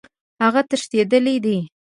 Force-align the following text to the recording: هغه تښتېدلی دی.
هغه 0.43 0.61
تښتېدلی 0.69 1.35
دی. 1.45 1.57